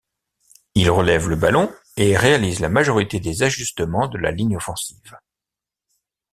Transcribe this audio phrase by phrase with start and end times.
[0.73, 5.15] Il relève le ballon et réalise la majorité des ajustements de la ligne offensive.